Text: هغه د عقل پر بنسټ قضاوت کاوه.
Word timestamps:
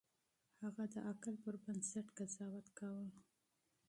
هغه 0.61 0.83
د 0.93 0.95
عقل 1.09 1.33
پر 1.43 1.55
بنسټ 1.63 2.07
قضاوت 2.17 2.67
کاوه. 2.77 3.07